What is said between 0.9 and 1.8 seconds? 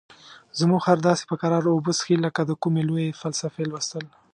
داسې په کراره